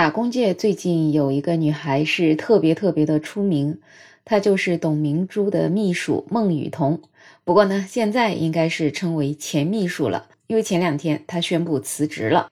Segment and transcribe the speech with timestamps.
[0.00, 3.80] 打工界最近有一个女孩是特别特别的出名，
[4.24, 7.02] 她就是董明珠的秘书孟雨桐。
[7.44, 12.48] 不过呢，现在应该是称为前秘书了，因为前两天她宣布辞职了。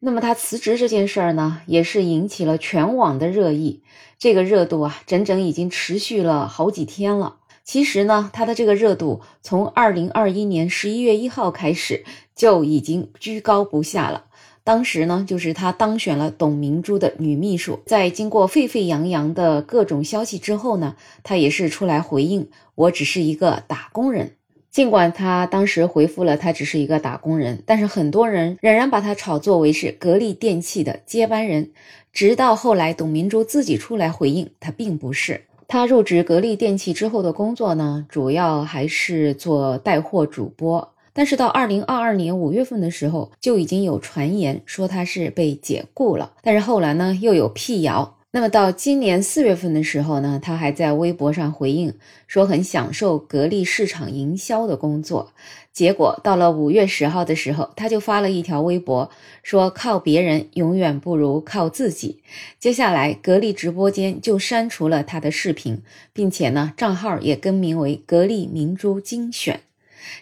[0.00, 3.84] 那么她辞职这件事儿呢，也是引起了全网的热议。
[4.18, 7.36] 这个热度啊，整整已经持续了好几天了。
[7.62, 12.04] 其实呢，她的这个热度从二零二一年十一月一号开始
[12.34, 14.24] 就已经居高不下了。
[14.68, 17.80] 当时呢，就是她当选了董明珠的女秘书。
[17.86, 24.32] 在经过沸沸扬扬的各种消息之后呢，她也是出来回应：“我只是一个打工人。”
[24.70, 31.70] 尽管她当时回复了她只是一个打工人，但是很多人仍然把她炒作为是格力电器的接班人。
[32.12, 35.40] 直到后来，董明珠自己出来回应，她并不是。
[35.66, 40.92] 她入职格力电器之后的工作呢，主要还是做带货主播。
[41.18, 46.34] 但是到二零二二年五月份的时候，就已经有传言说他是被解雇了。
[46.42, 48.18] 但是后来呢，又有辟谣。
[48.30, 51.92] 那么到今年四月份的时候呢，他还在微博上回应
[52.28, 55.32] 说很享受格力市场营销的工作。
[55.72, 59.10] 结果到了五月十号的时候，他就发了一条微博
[59.42, 62.22] 说靠别人永远不如靠自己。
[62.60, 69.62] 接下来格力直播间就删除了他的视频，并且呢，账号也更名为格力明珠精选。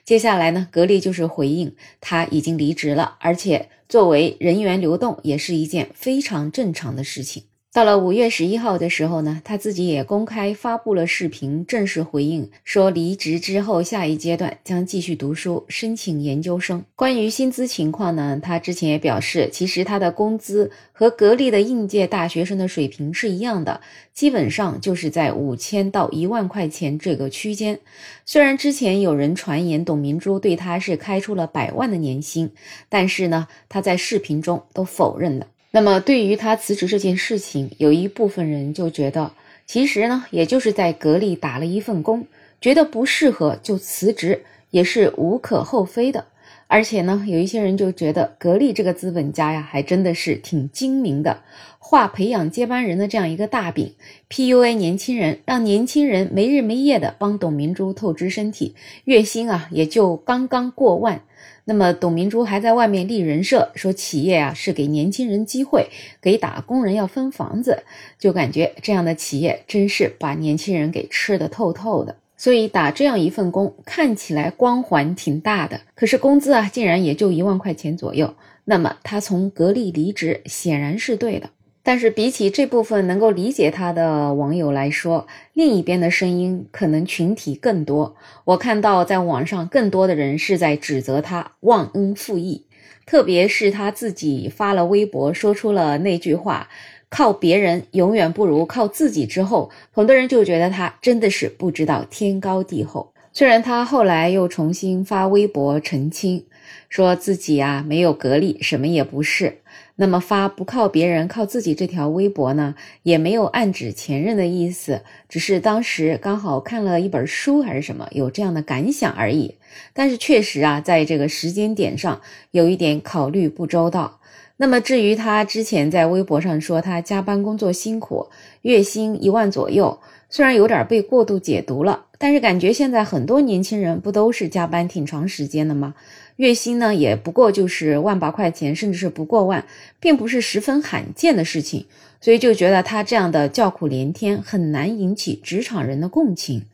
[0.05, 7.45] 接下来呢，格力就是回应他已经离职了，而且作为人员流动也是一件非常正常的事情。
[7.77, 16.83] 到了五月十一号的时候呢，他自己也公开发布了视频，正式回应说，离职之后下一阶段将继续读书，申请研究生。
[16.95, 23.83] 关于薪资情况呢，他之前也表示，其实他的工资和格力的应届大学生的水平是一样的，
[24.15, 27.79] 基本上就是在五千到一万块钱这个区间。
[28.25, 32.51] 虽然之前有人传言董明珠对他是开出了百万的年薪，
[32.89, 35.49] 但是呢，他在视频中都否认了。
[35.77, 39.33] 那么，对于他辞职这件事情，有一部分人就觉得，
[39.67, 42.27] 其实呢，也就是在格力打了一份工，
[42.63, 46.25] 觉得不适合就辞职，也是无可厚非的。
[46.69, 51.43] 而且呢，有一些人就觉得格力这个资本家呀，还真的是挺精明的，
[51.79, 53.95] 画培养接班人的这样一个大饼
[54.29, 61.23] ，PUA 年轻人，让年轻人没日没夜的帮董明珠透支身体，月薪啊也就刚刚过万。
[61.69, 65.89] 那么董明珠还在外面立人设，说企业啊是给年轻人机会，
[66.21, 67.83] 给打工人要分房子，
[68.19, 72.17] 就感觉这样的企业真是把年轻人给吃的透透的。
[72.37, 78.35] 所以打这样一份工看起来光环挺大的，可是工资啊竟然也就一万块钱左右。
[78.65, 81.51] 那么他从格力离职显然是对的，
[81.83, 88.17] 但是比起这部分能够理解他的网友来说，另一边的声音可能群体更多。
[88.45, 92.67] 我看到在网上更多的人是在指责他忘恩负义，
[93.07, 96.69] 特别是他自己发了微博说出了那句话。
[97.09, 99.27] 靠别人永远不如靠自己。
[99.27, 103.13] 之后，很多人就觉得他真的是不知道天高地厚。
[103.33, 106.47] 虽然他后来又重新发微博澄清，
[106.89, 109.59] 说自己啊没有格力，什么也不是。
[109.97, 119.57] 那么发不靠别人靠自己这条微博呢，也没有暗指前任的意思，只是当时刚好看了一本书还是什么，有这样的感想而已。
[119.93, 124.21] 但是确实啊，在这个时间点上有一点考虑不周到。
[124.59, 128.29] 那么至于他之前在微博上说他加班工作辛苦，
[128.63, 129.99] 月薪一万左右，
[130.31, 135.95] 虽然有点被过度解读了，但是感觉现在很多年轻人不都是加班挺长时间的吗？
[136.37, 139.67] 月薪呢也不过就是万把块钱，甚至是不过万，
[140.01, 141.87] 并不是十分罕见的事情，
[142.21, 146.65] 所以就觉得他这样的叫苦连天很难引起职场人的共情。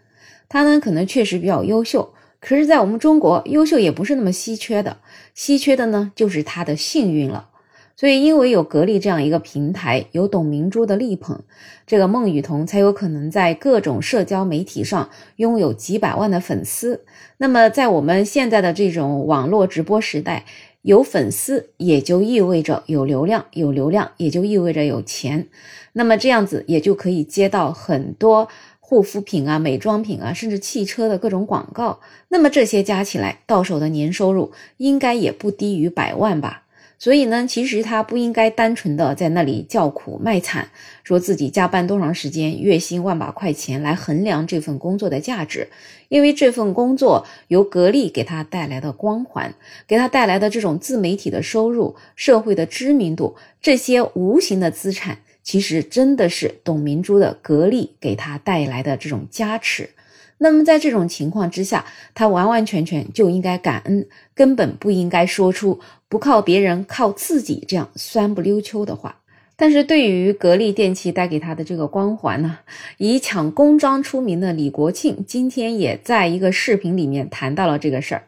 [0.48, 4.98] 他呢可能确实比较优秀，可是，在我们中国，优秀也不是那么稀缺的，
[5.34, 7.48] 稀缺的呢就是他的幸运了。
[7.94, 11.40] 所以，因为有格力这样一个平台，有董明珠的力捧，
[11.86, 17.04] 这个孟雨桐才有可能在各种社交媒体上拥有几百万的粉丝。
[17.36, 20.44] 那么，在我们现在的这种网络直播时代，
[20.82, 25.46] 有粉丝也就意味着有流量，有流量也就意味着有钱。
[25.92, 28.48] 那么这样子也就可以接到很多
[28.80, 32.00] 护肤品啊、美妆品啊，甚至汽车的各种广告。
[32.28, 36.61] 那么这些加起来，到手的年收入应该也不低于百万吧。
[37.02, 40.68] 所以呢，其实他不应该单纯的在那里叫苦卖惨，
[41.02, 45.66] 说自己加班多长时间，月薪万把块钱来衡量这份工作的价值，
[46.08, 49.52] 因为这份工作由格力给他带来的光环，
[49.88, 59.90] 给他带来的这种自媒体的收入、社会的知名度，这些无形的资产，其实真的是董明珠的格力给他带来的这种加持。
[60.38, 61.84] 那么在这种情况之下，
[62.14, 65.78] 他完完全全就应该感恩，根本不应该说出
[66.12, 69.16] “不靠别人，靠自己”这样酸不溜秋的话。
[69.56, 72.58] 但是对于格力电器带给他的这个光环呢，
[72.98, 78.24] 以抢公章出名的李国庆今天也在一个视频里面谈到了这个事儿。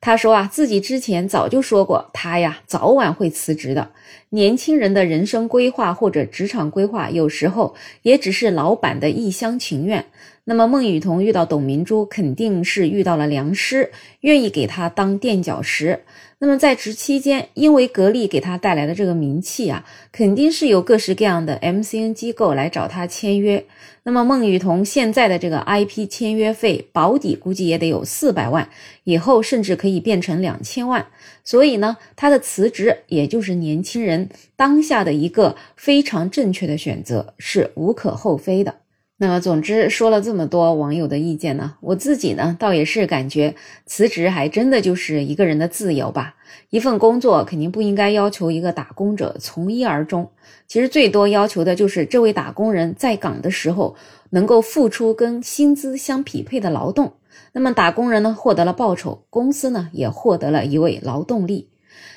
[0.00, 3.90] 他说啊，自己之前早就说过，他呀早晚会辞职的。
[4.30, 10.06] 年轻人的人生规划或者职场规划，有时候也只是老板的一厢情愿。
[10.44, 13.90] 那么孟雨桐遇到董明珠，肯定是遇到了良师，
[14.20, 16.00] 愿意给他当垫脚石。
[16.40, 23.64] 那么在职期间，因为格力给他带来的这个名气啊，肯定是有各式各样的 MCN 机构来找他签约。
[24.04, 28.70] 那么孟羽童现在的这个 IP 签约费保底估计也得有四百万，
[29.02, 31.08] 以后甚至可以变成两千万。
[31.42, 38.76] 所以呢，他的辞职也就是年轻人当下的一个非常正确的选择，是无可厚非的。
[39.20, 46.36] 那么，总之说了这么多网友的意见呢，我自己呢倒也是感觉辞职还真的就是一个人的自由吧。
[46.70, 50.30] 一份工作肯定不应该要求一个打工者从一而终，
[50.68, 53.96] 其实最多要求的就是这位打工人在岗的时候
[54.30, 57.14] 能够付出跟薪资相匹配的劳动。
[57.52, 61.68] 那么打工人呢获得了报酬，公司呢也获得了一位劳动力。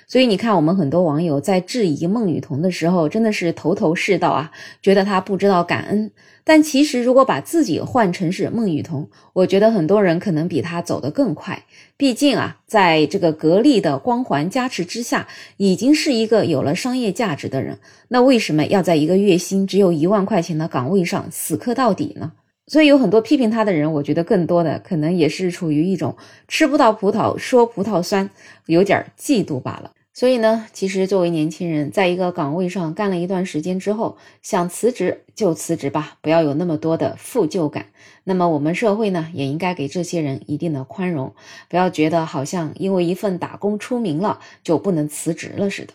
[0.08, 4.52] 所以你看，我们很多网友在质疑孟雨桐的时候，真的是头头是道啊，
[4.82, 6.12] 觉得他不知道感恩。
[6.44, 11.64] 但其实，如果把自己换成是孟雨桐，我觉得很多人可能比他走得更快。
[11.96, 17.78] 毕竟啊，在这个格力的光环加持之下，已经是一个有了商业价值的人。
[18.10, 22.32] 那为什么要在一个月薪只有一万块钱的岗位上死磕到底呢？
[22.72, 26.16] 所以有很多批评他的人，我觉得更多的可能也是处于一种
[26.48, 28.30] 吃不到葡萄说葡萄酸，
[28.66, 29.92] 有点嫉妒罢了。
[30.14, 37.88] 所以呢，其实作为年轻人，在一个岗位上干了一段时间之后，想辞职就辞职吧，不要有那么多的负疚感。
[38.24, 41.34] 那么我们社会呢，也应该给这些人一定的宽容，
[41.68, 45.92] 不要觉得好像因为一份打工出名了就不能辞职了似的。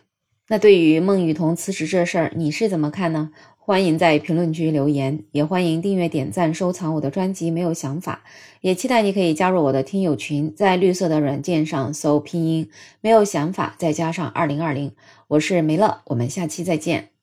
[0.48, 3.30] 那对于孟雨桐辞职这事儿，你是怎么看呢？
[3.66, 7.50] 欢迎在评论区留言，也欢迎订阅、点赞、收藏我的专辑。
[7.50, 8.22] 没有想法，
[8.60, 12.70] 也期待你可以加入我的听友群，在绿色的软件上搜拼音
[13.02, 14.92] “没有想法”，再加上二零二零。
[15.26, 17.15] 我是梅乐，我们下期再见。